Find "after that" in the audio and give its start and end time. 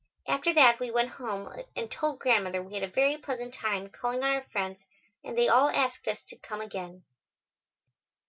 0.27-0.79